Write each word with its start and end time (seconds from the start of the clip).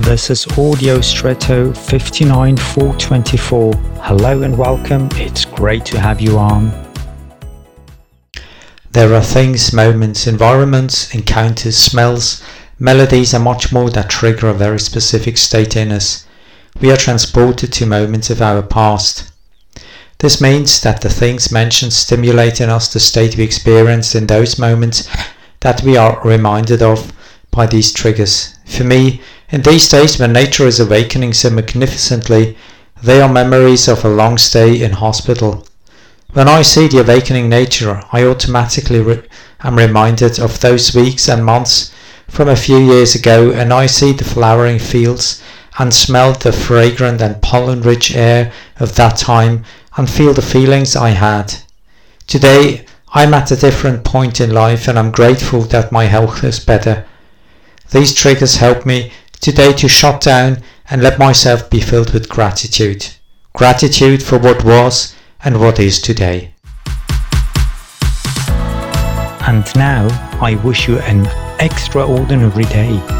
This 0.00 0.30
is 0.30 0.46
Audio 0.56 1.02
Stretto 1.02 1.74
59424. 1.74 3.74
Hello 4.00 4.42
and 4.42 4.56
welcome. 4.56 5.10
It's 5.12 5.44
great 5.44 5.84
to 5.84 6.00
have 6.00 6.22
you 6.22 6.38
on. 6.38 6.72
There 8.92 9.12
are 9.12 9.22
things, 9.22 9.74
moments, 9.74 10.26
environments, 10.26 11.14
encounters, 11.14 11.76
smells, 11.76 12.42
melodies, 12.78 13.34
and 13.34 13.44
much 13.44 13.74
more 13.74 13.90
that 13.90 14.08
trigger 14.08 14.48
a 14.48 14.54
very 14.54 14.80
specific 14.80 15.36
state 15.36 15.76
in 15.76 15.92
us. 15.92 16.26
We 16.80 16.90
are 16.90 16.96
transported 16.96 17.70
to 17.74 17.84
moments 17.84 18.30
of 18.30 18.40
our 18.40 18.62
past. 18.62 19.30
This 20.18 20.40
means 20.40 20.80
that 20.80 21.02
the 21.02 21.10
things 21.10 21.52
mentioned 21.52 21.92
stimulate 21.92 22.62
in 22.62 22.70
us 22.70 22.90
the 22.90 23.00
state 23.00 23.36
we 23.36 23.44
experienced 23.44 24.14
in 24.14 24.26
those 24.26 24.58
moments 24.58 25.06
that 25.60 25.82
we 25.82 25.98
are 25.98 26.18
reminded 26.24 26.82
of 26.82 27.12
by 27.50 27.66
these 27.66 27.92
triggers. 27.92 28.54
For 28.64 28.84
me, 28.84 29.20
in 29.50 29.62
these 29.62 29.88
days 29.88 30.18
when 30.18 30.32
nature 30.32 30.66
is 30.66 30.80
awakening 30.80 31.32
so 31.32 31.50
magnificently, 31.50 32.56
they 33.02 33.20
are 33.20 33.32
memories 33.32 33.88
of 33.88 34.04
a 34.04 34.08
long 34.08 34.38
stay 34.38 34.82
in 34.82 34.92
hospital 34.92 35.66
when 36.32 36.48
I 36.48 36.62
see 36.62 36.86
the 36.86 37.00
awakening 37.00 37.48
nature, 37.48 38.04
I 38.12 38.24
automatically 38.24 39.00
re- 39.00 39.22
am 39.64 39.76
reminded 39.76 40.38
of 40.38 40.60
those 40.60 40.94
weeks 40.94 41.28
and 41.28 41.44
months 41.44 41.92
from 42.28 42.48
a 42.48 42.54
few 42.54 42.78
years 42.78 43.16
ago, 43.16 43.50
and 43.50 43.72
I 43.72 43.86
see 43.86 44.12
the 44.12 44.22
flowering 44.22 44.78
fields 44.78 45.42
and 45.78 45.92
smell 45.92 46.32
the 46.34 46.52
fragrant 46.52 47.20
and 47.20 47.42
pollen 47.42 47.82
rich 47.82 48.14
air 48.14 48.52
of 48.78 48.94
that 48.94 49.16
time 49.16 49.64
and 49.96 50.08
feel 50.08 50.32
the 50.32 50.42
feelings 50.42 50.94
I 50.94 51.10
had. 51.10 51.54
Today, 52.28 52.86
I'm 53.12 53.34
at 53.34 53.50
a 53.50 53.56
different 53.56 54.04
point 54.04 54.40
in 54.40 54.54
life 54.54 54.86
and 54.86 54.96
I'm 54.96 55.10
grateful 55.10 55.62
that 55.62 55.90
my 55.90 56.04
health 56.04 56.44
is 56.44 56.60
better. 56.60 57.06
These 57.90 58.14
triggers 58.14 58.56
help 58.56 58.86
me 58.86 59.12
today 59.40 59.72
to 59.72 59.88
shut 59.88 60.20
down 60.20 60.62
and 60.90 61.02
let 61.02 61.18
myself 61.18 61.70
be 61.70 61.80
filled 61.80 62.12
with 62.12 62.28
gratitude. 62.28 63.06
Gratitude 63.54 64.22
for 64.22 64.38
what 64.38 64.64
was 64.64 65.14
and 65.44 65.60
what 65.60 65.78
is 65.78 66.00
today. 66.00 66.54
And 69.46 69.64
now 69.74 70.06
I 70.40 70.60
wish 70.62 70.86
you 70.86 70.98
an 71.00 71.26
extraordinary 71.60 72.64
day. 72.64 73.19